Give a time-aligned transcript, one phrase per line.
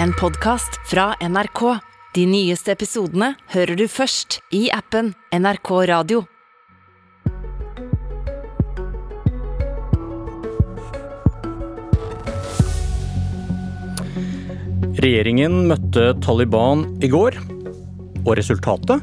[0.00, 1.78] en podkast fra NRK.
[2.14, 6.22] De nyeste episodene hører du først i appen NRK Radio.
[15.02, 17.40] Regjeringen møtte Taliban i går,
[18.22, 19.02] og resultatet?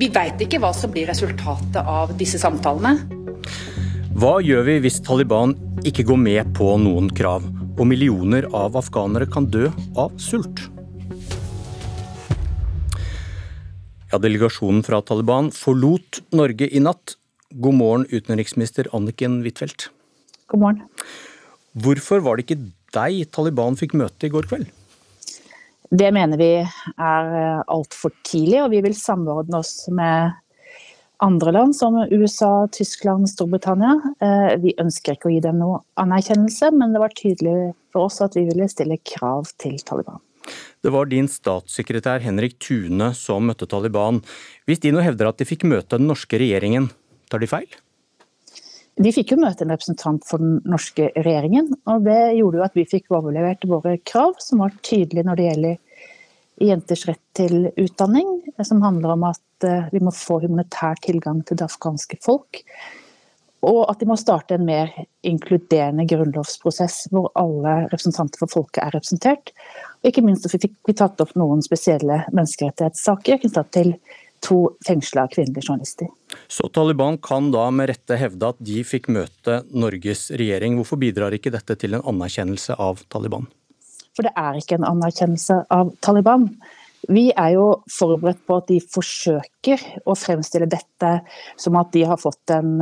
[0.00, 2.96] Vi veit ikke hva som blir resultatet av disse samtalene.
[4.20, 5.54] Hva gjør vi hvis Taliban
[5.86, 7.44] ikke går med på noen krav,
[7.80, 10.66] og millioner av afghanere kan dø av sult?
[14.10, 17.14] Ja, Delegasjonen fra Taliban forlot Norge i natt.
[17.50, 19.88] God morgen, utenriksminister Anniken Huitfeldt.
[20.50, 20.82] God morgen.
[21.80, 22.60] Hvorfor var det ikke
[22.94, 24.68] deg Taliban fikk møte i går kveld?
[25.90, 27.32] Det mener vi er
[27.64, 30.36] altfor tidlig, og vi vil samordne oss med
[31.24, 33.94] andre land som USA, Tyskland, Storbritannia.
[34.62, 38.38] Vi ønsker ikke å gi dem noe anerkjennelse, men det var tydelig for oss at
[38.38, 40.20] vi ville stille krav til Taliban.
[40.80, 44.22] Det var din statssekretær Henrik Thune som møtte Taliban.
[44.66, 46.88] Hvis de nå hevder at de fikk møte den norske regjeringen,
[47.30, 47.68] tar de feil?
[49.00, 52.74] De fikk jo møte en representant for den norske regjeringen, og det gjorde jo at
[52.76, 55.78] vi fikk overlevert våre krav, som var tydelige når det gjelder
[56.68, 61.66] jenters rett til utdanning, som handler om at vi må få humanitær tilgang til det
[61.68, 62.62] afghanske folk.
[63.66, 64.92] Og at de må starte en mer
[65.26, 69.52] inkluderende grunnlovsprosess hvor alle representanter for folket er representert.
[70.00, 73.94] Og ikke minst fikk vi tatt opp noen spesielle menneskerettighetssaker knyttet til
[74.40, 76.08] to fengsla kvinnelige journalister.
[76.48, 80.80] Så Taliban kan da med rette hevde at de fikk møte Norges regjering.
[80.80, 83.50] Hvorfor bidrar ikke dette til en anerkjennelse av Taliban?
[84.20, 86.42] For det er ikke en anerkjennelse av Taliban.
[87.08, 91.12] Vi er jo forberedt på at de forsøker å fremstille dette
[91.56, 92.74] som at de har fått en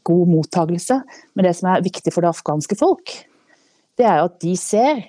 [0.00, 0.96] god mottagelse.
[1.36, 3.12] Men det som er viktig for det afghanske folk,
[4.00, 5.04] det er at de ser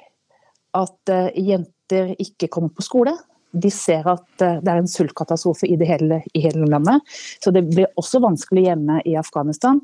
[0.75, 3.15] at jenter ikke kommer på skole.
[3.55, 7.07] De ser at det er en sultkatastrofe i, i hele landet.
[7.39, 9.79] Så det blir også vanskelig hjemme i Afghanistan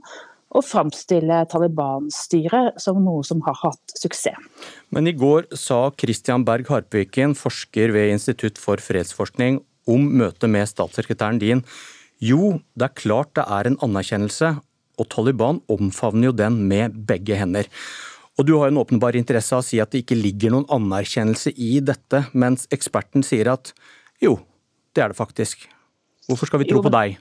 [0.53, 4.37] å framstille Taliban-styret som noe som har hatt suksess.
[4.93, 10.69] Men i går sa Christian Berg Harpviken, forsker ved Institutt for fredsforskning, om møtet med
[10.69, 11.63] statssekretæren din.
[12.23, 14.53] Jo, det er klart det er en anerkjennelse,
[15.01, 17.67] og Taliban omfavner jo den med begge hender.
[18.37, 21.53] Og Du har en åpenbar interesse av å si at det ikke ligger noen anerkjennelse
[21.53, 23.73] i dette, mens eksperten sier at
[24.23, 24.39] jo,
[24.93, 25.67] det er det faktisk.
[26.29, 27.19] Hvorfor skal vi tro på deg?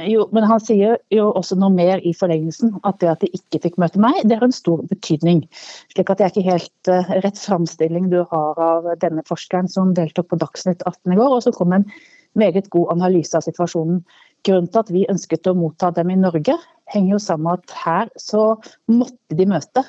[0.00, 2.72] Jo, men han sier jo også noe mer i forlengelsen.
[2.88, 5.44] At det at de ikke fikk møte meg, det har en stor betydning.
[5.92, 9.92] Slik at det er ikke helt eh, rett framstilling du har av denne forskeren som
[9.96, 12.06] deltok på Dagsnytt 18 i går, og som kom med en
[12.40, 14.00] meget god analyse av situasjonen.
[14.48, 16.56] Grunnen til at vi ønsket å motta dem i Norge,
[16.90, 18.46] henger jo sammen med at her så
[18.90, 19.84] måtte de møte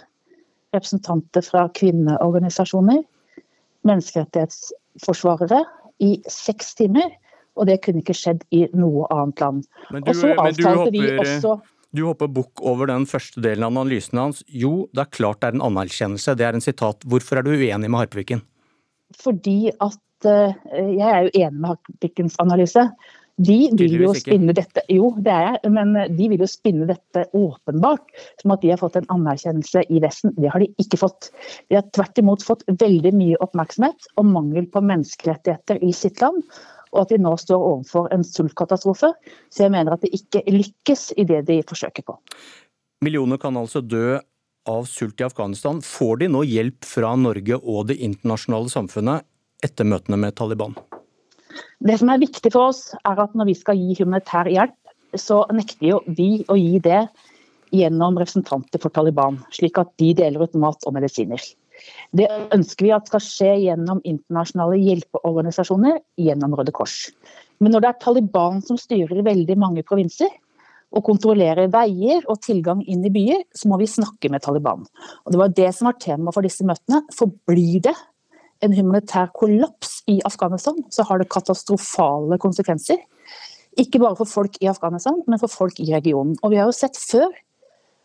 [0.75, 3.01] representanter fra kvinneorganisasjoner,
[3.87, 5.63] menneskerettighetsforsvarere,
[6.03, 7.11] i seks timer.
[7.59, 9.67] Og det kunne ikke skjedd i noe annet land.
[9.93, 11.59] Men du, Og så avtalte vi også
[11.93, 14.39] du hopper bukk over den første delen av analysen hans.
[14.49, 16.33] Jo, det er klart det er en anerkjennelse.
[16.39, 17.05] Det er en sitat.
[17.05, 18.41] Hvorfor er du uenig med Harpviken?
[19.21, 22.87] fordi at uh, Jeg er jo enig med Harpvikens analyse.
[23.41, 27.23] De vil jo spinne dette Jo, det er jeg, men de vil jo spinne dette
[27.33, 30.35] åpenbart som at de har fått en anerkjennelse i Vesten.
[30.37, 31.31] Det har de ikke fått.
[31.71, 36.45] De har tvert imot fått veldig mye oppmerksomhet og mangel på menneskerettigheter i sitt land.
[36.93, 39.09] Og at de nå står overfor en sultkatastrofe.
[39.49, 42.17] Så jeg mener at de ikke lykkes i det de forsøker på.
[43.03, 44.19] Millioner kan altså dø
[44.69, 45.81] av sult i Afghanistan.
[45.83, 49.27] Får de nå hjelp fra Norge og det internasjonale samfunnet
[49.65, 50.77] etter møtene med Taliban?
[51.83, 54.77] Det som er viktig for oss, er at når vi skal gi humanitær hjelp,
[55.19, 57.03] så nekter jo vi å gi det
[57.73, 61.41] gjennom representanter for Taliban, slik at de deler ut mat og medisiner.
[62.13, 67.07] Det ønsker vi at skal skje gjennom internasjonale hjelpeorganisasjoner, gjennom Røde Kors.
[67.63, 70.31] Men når det er Taliban som styrer veldig mange provinser,
[70.93, 74.85] og kontrollerer veier og tilgang inn i byer, så må vi snakke med Taliban.
[75.25, 77.01] Og Det var det som var tema for disse møtene.
[77.15, 77.95] For blir det
[78.63, 83.01] en humanitær kollaps i Afghanistan, så har det katastrofale konsekvenser.
[83.79, 86.37] Ikke bare for folk i Afghanistan, men for folk i regionen.
[86.43, 87.31] Og vi har jo sett før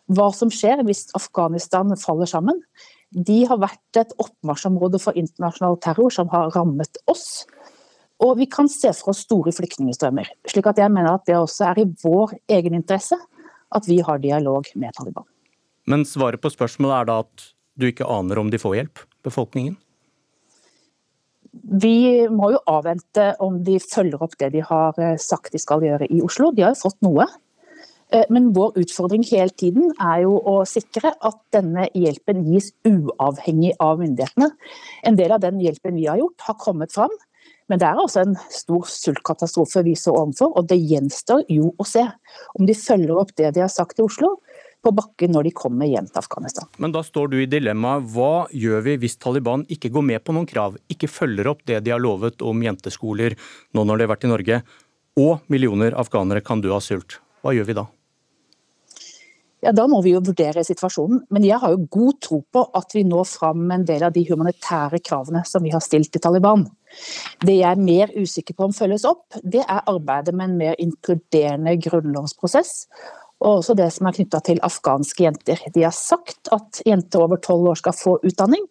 [0.09, 2.63] hva som skjer hvis Afghanistan faller sammen.
[3.15, 7.47] De har vært et oppmarsjområde for internasjonal terror som har rammet oss.
[8.25, 10.29] Og vi kan se for oss store flyktningstrømmer.
[10.51, 13.17] Slik at jeg mener at det også er i vår egen interesse
[13.75, 15.27] at vi har dialog med Taliban.
[15.89, 19.79] Men svaret på spørsmålet er da at du ikke aner om de får hjelp, befolkningen?
[21.83, 25.85] Vi må jo avvente om de følger opp det de har eh, sagt de skal
[25.85, 26.51] gjøre i Oslo.
[26.53, 27.25] De har jo fått noe.
[28.13, 33.75] Eh, men vår utfordring hele tiden er jo å sikre at denne hjelpen gis uavhengig
[33.85, 34.53] av myndighetene.
[35.05, 37.13] En del av den hjelpen vi har gjort, har kommet fram.
[37.69, 41.85] Men det er altså en stor sultkatastrofe vi står overfor, og det gjenstår jo å
[41.85, 42.07] se
[42.57, 44.39] om de følger opp det de har sagt i Oslo,
[44.85, 46.69] på bakken når de kommer hjem til Afghanistan.
[46.79, 48.07] Men da står du i dilemmaet.
[48.15, 51.83] Hva gjør vi hvis Taliban ikke går med på noen krav, ikke følger opp det
[51.85, 53.37] de har lovet om jenteskoler
[53.75, 54.63] nå når de har vært i Norge,
[55.19, 57.19] og millioner afghanere kan dø av sult?
[57.43, 57.89] Hva gjør vi da?
[59.65, 61.25] Ja, Da må vi jo vurdere situasjonen.
[61.35, 64.13] Men jeg har jo god tro på at vi når fram med en del av
[64.15, 66.67] de humanitære kravene som vi har stilt til Taliban.
[67.45, 70.79] Det jeg er mer usikker på om følges opp, det er arbeidet med en mer
[70.79, 72.87] inkluderende grunnlovsprosess
[73.39, 75.61] og også det som er knytta til afghanske jenter.
[75.75, 78.65] De har sagt at jenter over tolv år skal få utdanning,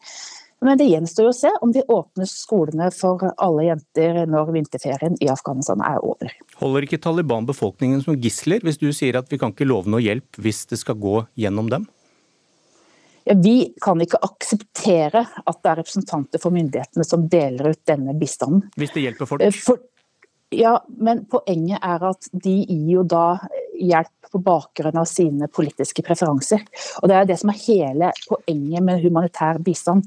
[0.65, 5.29] men det gjenstår å se om de åpner skolene for alle jenter når vinterferien i
[5.29, 6.33] Afghanistan er over.
[6.61, 10.01] Holder ikke Taliban befolkningen som gisler, hvis du sier at vi kan ikke love noe
[10.01, 11.85] hjelp hvis det skal gå gjennom dem?
[13.27, 18.15] Ja, vi kan ikke akseptere at det er representanter for myndighetene som deler ut denne
[18.17, 18.63] bistanden.
[18.79, 19.43] Hvis det hjelper folk?
[19.61, 19.83] For,
[20.55, 23.35] ja, men poenget er at de gir jo da
[23.75, 26.63] hjelp på bakgrunn av sine politiske preferanser.
[27.01, 30.05] Og Det er det som er hele poenget med humanitær bistand.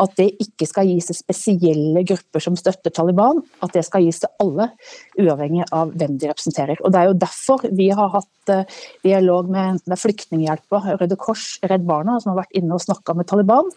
[0.00, 4.20] At det ikke skal gis til spesielle grupper som støtter Taliban, at det skal gis
[4.22, 4.70] til alle,
[5.18, 6.80] uavhengig av hvem de representerer.
[6.84, 11.58] Og Det er jo derfor vi har hatt uh, dialog med, med Flyktninghjelpa, Røde Kors,
[11.64, 13.70] Redd Barna, som har vært inne og snakka med Taliban.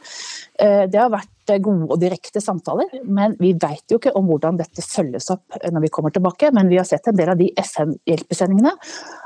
[0.60, 1.32] Uh, det har vært
[1.64, 5.86] gode og direkte samtaler, men vi vet jo ikke om hvordan dette følges opp når
[5.86, 6.52] vi kommer tilbake.
[6.56, 8.74] Men vi har sett en del av de FN-hjelpesendingene,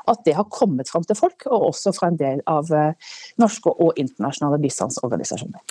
[0.08, 3.12] at det har kommet fram til folk, og også fra en del av eh,
[3.42, 5.62] norske og internasjonale bistandsorganisasjoner.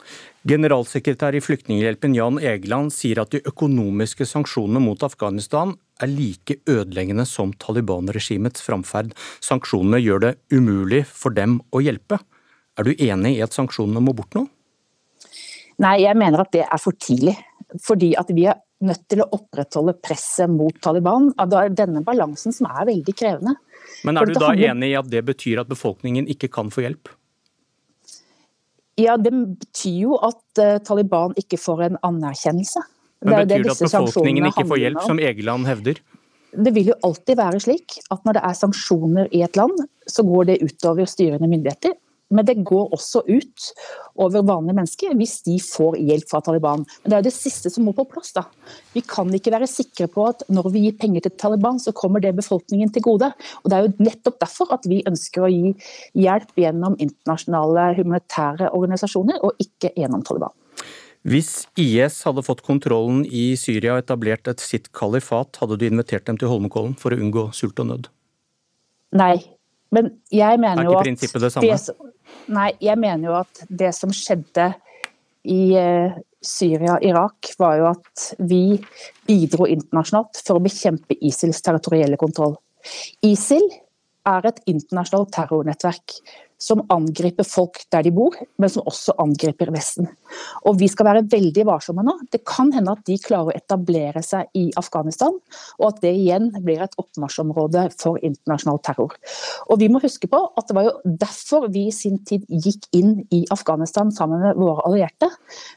[0.47, 7.25] Generalsekretær i Flyktninghjelpen Jan Egeland sier at de økonomiske sanksjonene mot Afghanistan er like ødeleggende
[7.29, 9.15] som Taliban-regimets framferd.
[9.45, 12.21] Sanksjonene gjør det umulig for dem å hjelpe.
[12.77, 14.45] Er du enig i at sanksjonene må bort nå?
[15.83, 17.37] Nei, jeg mener at det er for tidlig.
[17.85, 21.31] Fordi at vi er nødt til å opprettholde presset mot Taliban.
[21.37, 23.57] Det er denne balansen som er veldig krevende.
[24.07, 27.11] Men er du da enig i at det betyr at befolkningen ikke kan få hjelp?
[29.01, 32.81] Ja, det betyr jo at uh, Taliban ikke får en anerkjennelse.
[33.27, 36.01] Men Betyr det, det at befolkningen ikke får hjelp, som Egeland hevder?
[36.57, 39.77] Det vil jo alltid være slik at når det er sanksjoner i et land,
[40.09, 41.97] så går det utover styrende myndigheter.
[42.35, 43.69] Men det går også ut
[44.19, 46.83] over vanlige mennesker hvis de får hjelp fra Taliban.
[47.03, 48.33] Men det er jo det siste som må på plass.
[48.35, 48.47] da.
[48.97, 52.23] Vi kan ikke være sikre på at når vi gir penger til Taliban, så kommer
[52.23, 53.31] det befolkningen til gode.
[53.63, 55.75] Og Det er jo nettopp derfor at vi ønsker å gi
[56.19, 60.55] hjelp gjennom internasjonale humanitære organisasjoner, og ikke gjennom Taliban.
[61.27, 66.29] Hvis IS hadde fått kontrollen i Syria og etablert et sitt kalifat, hadde du invitert
[66.29, 68.07] dem til Holmenkollen for å unngå sult og nød?
[69.17, 69.35] Nei,
[69.95, 71.77] men jeg mener jo at Er ikke prinsippet det samme?
[71.77, 72.13] Det,
[72.53, 74.71] Nei, jeg mener jo at det som skjedde
[75.47, 76.17] i eh,
[76.47, 78.79] Syria og Irak, var jo at vi
[79.27, 82.57] bidro internasjonalt for å bekjempe ISILs territorielle kontroll.
[83.27, 83.67] ISIL
[84.27, 86.21] er et internasjonalt terrornettverk
[86.59, 90.09] som angriper folk der de bor, men som også angriper Vesten.
[90.65, 92.15] Og Vi skal være veldig varsomme nå.
[92.33, 95.37] Det kan hende at de klarer å etablere seg i Afghanistan,
[95.79, 99.17] og at det igjen blir et oppmarsjområde for internasjonal terror.
[99.69, 102.89] Og Vi må huske på at det var jo derfor vi i sin tid gikk
[102.97, 105.29] inn i Afghanistan sammen med våre allierte.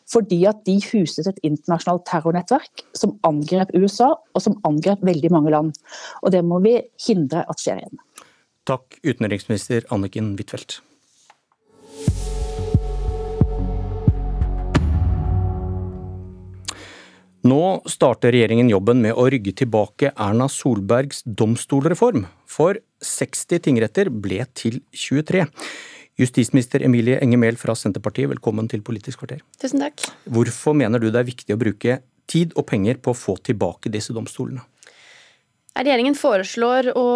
[0.09, 5.51] Fordi at de huset et internasjonalt terrornettverk som angrep USA, og som angrep veldig mange
[5.51, 5.73] land.
[6.23, 7.99] Og Det må vi hindre at skjer igjen.
[8.69, 10.75] Takk, utenriksminister Anniken Huitfeldt.
[17.49, 22.27] Nå starter regjeringen jobben med å rygge tilbake Erna Solbergs domstolreform.
[22.45, 25.47] For 60 tingretter ble til 23.
[26.21, 29.41] Justisminister Emilie Enger Mehl fra Senterpartiet, velkommen til Politisk kvarter.
[29.57, 30.05] Tusen takk.
[30.29, 33.89] Hvorfor mener du det er viktig å bruke tid og penger på å få tilbake
[33.89, 34.61] disse domstolene?
[35.79, 37.07] Regjeringen foreslår å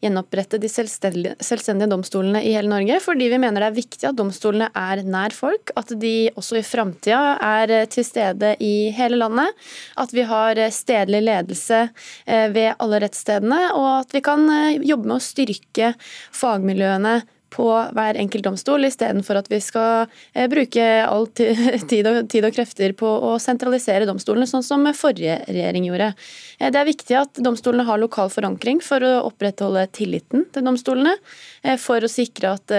[0.00, 4.70] gjenopprette de selvstendige domstolene i hele Norge, fordi vi mener det er viktig at domstolene
[4.76, 9.52] er nær folk, at de også i framtida er til stede i hele landet,
[10.00, 11.82] at vi har stedlig ledelse
[12.26, 15.92] eh, ved alle rettsstedene, og at vi kan eh, jobbe med å styrke
[16.36, 21.26] fagmiljøene på hver enkelt domstol, istedenfor at vi skal eh, bruke all
[21.90, 26.12] tid og, tid og krefter på å sentralisere domstolene, sånn som forrige regjering gjorde.
[26.58, 31.16] Eh, det er viktig at domstolene har lokal forankring for å opprettholde tilliten til domstolene,
[31.64, 32.78] eh, for å sikre at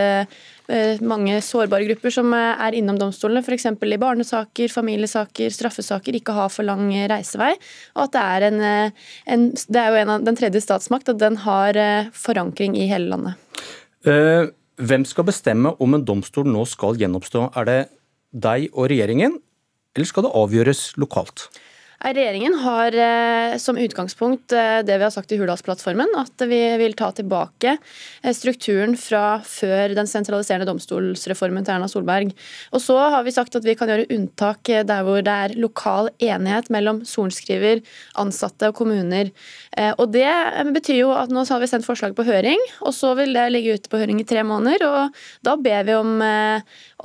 [1.03, 3.65] mange sårbare grupper som er innom domstolene, f.eks.
[3.67, 7.49] i barnesaker, familiesaker, straffesaker, ikke har for lang reisevei.
[7.97, 8.61] Og at det er en,
[9.35, 11.81] en Det er jo en av den tredje statsmakt, at den har
[12.15, 14.55] forankring i hele landet.
[14.81, 17.51] Hvem skal bestemme om en domstol nå skal gjenoppstå?
[17.53, 17.79] Er det
[18.33, 19.35] deg og regjeringen,
[19.93, 21.43] eller skal det avgjøres lokalt?
[22.01, 26.96] Regjeringen har eh, som utgangspunkt eh, det vi har sagt i Hurdalsplattformen, at vi vil
[26.98, 32.34] ta tilbake eh, strukturen fra før den sentraliserende domstolsreformen til Erna Solberg.
[32.74, 36.10] Og så har vi sagt at vi kan gjøre unntak der hvor det er lokal
[36.17, 37.84] enighet mellom sorenskriver,
[38.17, 39.29] ansatte og kommuner.
[40.01, 40.31] Og Det
[40.74, 43.77] betyr jo at nå har vi sendt forslag på høring, og så vil det ligge
[43.77, 44.84] ute på høring i tre måneder.
[44.88, 46.12] og Da ber vi om,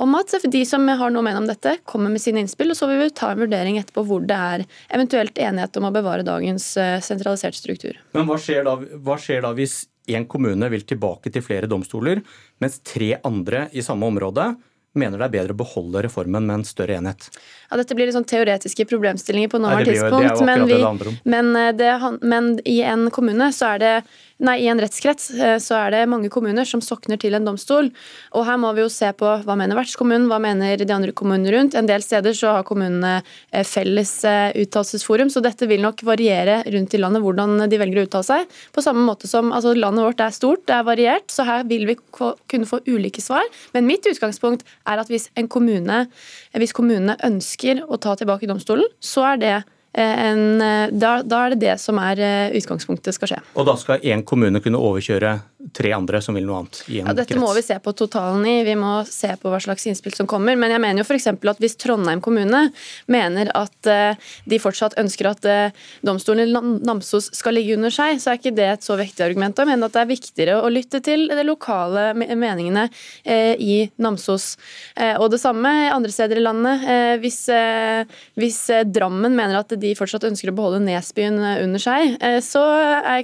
[0.03, 2.79] om at de som har noe å mene om dette, kommer med sine innspill, og
[2.79, 6.27] så vil vi ta en vurdering etterpå hvor det er eventuelt enighet om å bevare
[6.27, 8.01] dagens sentralisert sentraliserte struktur.
[8.13, 12.23] Men hva skjer da, hva skjer da hvis én kommune vil tilbake til flere domstoler,
[12.63, 14.53] mens tre andre i samme område
[14.97, 17.27] mener det er bedre å beholde reformen med en større enhet?
[17.69, 21.21] Ja, Dette blir litt sånn teoretiske problemstillinger på nåværende tidspunkt.
[21.29, 23.95] Men, eh, det, men, i en kommune så er det
[24.37, 27.87] Nei, I en rettskrets eh, så er det mange kommuner som sokner til en domstol.
[28.37, 31.55] og Her må vi jo se på hva mener vertskommunen, hva mener de andre kommunene
[31.55, 31.77] rundt.
[31.79, 36.59] En del steder så har kommunene eh, felles eh, uttalelsesforum, så dette vil nok variere
[36.75, 38.59] rundt i landet hvordan de velger å uttale seg.
[38.77, 41.89] På samme måte som altså Landet vårt er stort, det er variert, så her vil
[41.89, 43.45] vi kunne få ulike svar.
[43.73, 46.05] Men mitt utgangspunkt er at hvis en kommune,
[46.53, 49.57] hvis kommunene ønsker å ta tilbake domstolen, så er det
[50.03, 53.39] en, eh, da, da, er det det som er eh, utgangspunktet skal skje.
[53.57, 55.39] Og da skal én kommune kunne overkjøre
[55.77, 56.81] tre andre som vil noe annet?
[56.89, 57.43] i en ja, Dette krets.
[57.43, 60.57] må vi se på totalen i, vi må se på hva slags innspill som kommer.
[60.59, 61.29] Men jeg mener jo f.eks.
[61.33, 62.63] at hvis Trondheim kommune
[63.13, 63.91] mener at
[64.49, 65.49] de fortsatt ønsker at
[66.07, 69.59] domstolen i Namsos skal ligge under seg, så er ikke det et så vektig argument.
[69.59, 72.89] Jeg mener at det er viktigere å lytte til de lokale meningene
[73.27, 74.55] i Namsos.
[75.21, 76.87] Og det samme andre steder i landet.
[77.23, 77.41] Hvis,
[78.41, 78.61] hvis
[78.97, 82.63] Drammen mener at de fortsatt ønsker å beholde Nesbyen eh, under seg, eh, så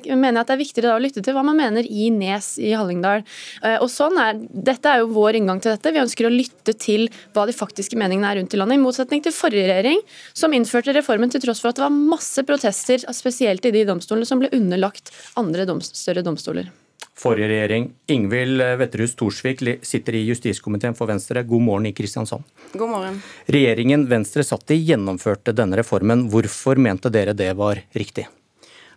[0.09, 2.73] mener jeg at det er viktigere å lytte til hva man mener i Nes i
[2.77, 3.25] Hallingdal.
[3.63, 5.95] Eh, og sånn er, Dette er jo vår inngang til dette.
[5.95, 9.25] Vi ønsker å lytte til hva de faktiske meningene er rundt i landet, i motsetning
[9.25, 10.03] til forrige regjering,
[10.37, 14.29] som innførte reformen til tross for at det var masse protester, spesielt i de domstolene
[14.29, 16.71] som ble underlagt andre doms større domstoler.
[17.19, 17.91] Forrige regjering.
[18.11, 21.43] Ingvild Wetterhus Thorsvik sitter i justiskomiteen for Venstre.
[21.43, 22.47] God morgen i Kristiansand.
[22.73, 23.19] God morgen.
[23.47, 26.27] Regjeringen Venstre satt i gjennomførte denne reformen.
[26.33, 28.27] Hvorfor mente dere det var riktig?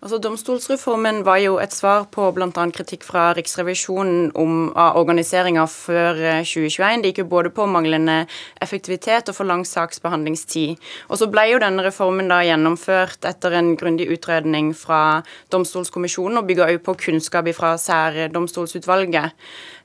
[0.05, 2.65] Altså, Domstolsreformen var jo et svar på bl.a.
[2.69, 6.83] kritikk fra Riksrevisjonen om organiseringa før 2021.
[6.85, 8.19] Eh, det gikk jo både på manglende
[8.61, 10.77] effektivitet og for lang saksbehandlingstid.
[11.09, 16.45] Og Så ble jo denne reformen da gjennomført etter en grundig utredning fra Domstolskommisjonen, og
[16.53, 19.33] bygga òg på kunnskap fra Særdomstolsutvalget.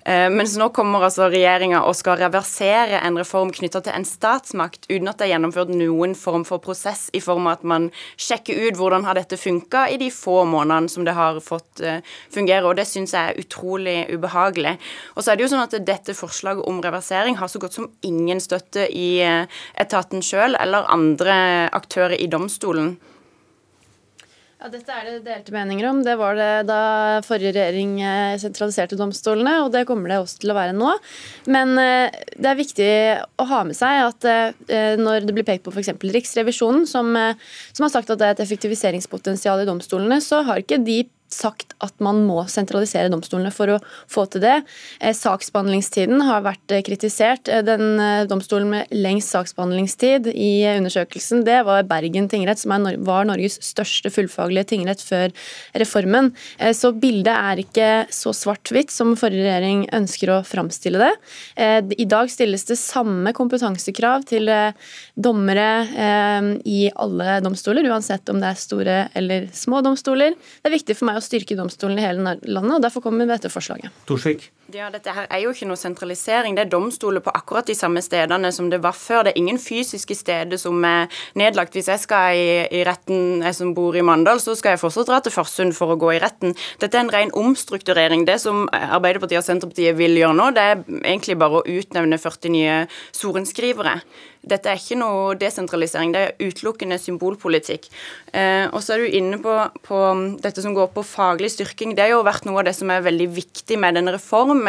[0.04, 4.86] Eh, mens nå kommer altså regjeringa og skal reversere en reform knytta til en statsmakt,
[4.88, 8.56] uten at det er gjennomført noen form for prosess i form av at man sjekker
[8.64, 12.00] ut hvordan har dette funka i de få månedene som det har fått eh,
[12.32, 12.64] fungere.
[12.64, 14.78] og Det syns jeg er utrolig ubehagelig.
[15.16, 17.88] Og så er det jo sånn at Dette forslaget om reversering har så godt som
[18.06, 22.96] ingen støtte i eh, etaten sjøl eller andre aktører i domstolen.
[24.60, 26.02] Ja, Dette er det delte meninger om.
[26.04, 26.80] Det var det da
[27.24, 30.90] forrige regjering eh, sentraliserte domstolene, og det kommer det også til å være nå.
[31.48, 32.90] Men eh, det er viktig
[33.40, 35.94] å ha med seg at eh, når det blir pekt på f.eks.
[35.96, 37.08] Riksrevisjonen, som,
[37.72, 41.74] som har sagt at det er et effektiviseringspotensial i domstolene, så har ikke de sagt
[41.84, 43.78] at man må sentralisere domstolene for å
[44.10, 44.56] få til det.
[45.00, 47.48] Eh, saksbehandlingstiden har vært eh, kritisert.
[47.48, 52.74] Eh, den domstolen med lengst saksbehandlingstid i undersøkelsen, det var Bergen tingrett, som
[53.06, 55.30] var Norges største fullfaglige tingrett før
[55.78, 56.32] reformen.
[56.76, 61.10] Så bildet er ikke så svart-hvitt som forrige regjering ønsker å framstille det.
[62.00, 64.50] I dag stilles det samme kompetansekrav til
[65.14, 65.68] dommere
[66.68, 70.36] i alle domstoler, uansett om det er store eller små domstoler.
[70.60, 73.28] Det er viktig for meg å styrke domstolen i hele landet, og derfor kommer vi
[73.28, 73.92] med dette forslaget.
[74.08, 74.48] Torsvik.
[74.70, 76.54] Ja, Dette her er jo ikke noe sentralisering.
[76.54, 79.24] Det er domstoler på akkurat de samme stedene som det var før.
[79.26, 81.08] Det er ingen fysiske steder som er
[81.38, 81.74] nedlagt.
[81.74, 85.10] Hvis jeg skal i, i retten, jeg som bor i Mandal, så skal jeg fortsatt
[85.10, 86.54] dra til Farsund for å gå i retten.
[86.78, 88.22] Dette er en ren omstrukturering.
[88.28, 92.54] Det som Arbeiderpartiet og Senterpartiet vil gjøre nå, det er egentlig bare å utnevne 40
[92.54, 92.82] nye
[93.16, 94.00] sorenskrivere.
[94.40, 97.90] dette er ikke noe desentralisering, det er utelukkende symbolpolitikk.
[98.32, 99.52] Eh, og så er du inne på,
[99.84, 99.98] på,
[100.40, 101.92] dette som går på faglig styrking.
[101.92, 104.59] Det har jo vært noe av det som er veldig viktig med denne reformen.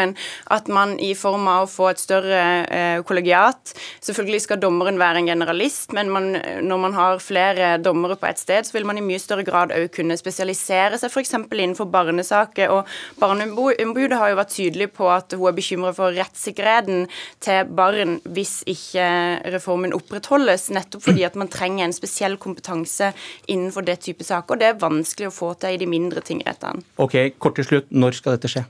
[0.52, 3.72] At man i form av å få et større eh, kollegiat
[4.02, 6.32] Selvfølgelig skal dommeren være en generalist, men man,
[6.64, 9.72] når man har flere dommere på et sted, så vil man i mye større grad
[9.74, 11.34] òg kunne spesialisere seg f.eks.
[11.36, 12.72] innenfor barnesaker.
[12.72, 17.06] Og Barneombudet har jo vært tydelig på at hun er bekymret for rettssikkerheten
[17.44, 19.06] til barn hvis ikke
[19.54, 23.12] reformen opprettholdes, nettopp fordi at man trenger en spesiell kompetanse
[23.46, 24.54] innenfor det type saker.
[24.54, 26.84] og Det er vanskelig å få til i de mindre tingrettene.
[27.02, 28.66] Ok, Kort til slutt, når skal dette skje?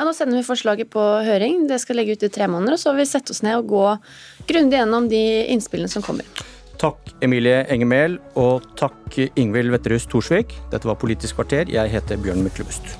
[0.00, 1.66] Ja, Nå sender vi forslaget på høring.
[1.68, 2.72] Det skal legge ut i tre måneder.
[2.72, 3.84] og Så vil vi sette oss ned og gå
[4.48, 5.20] grundig gjennom de
[5.52, 6.24] innspillene som kommer.
[6.80, 10.56] Takk Emilie Engemehl, og takk Ingvild Wetterhus Thorsvik.
[10.72, 11.68] Dette var Politisk kvarter.
[11.68, 12.96] Jeg heter Bjørn Myklebust.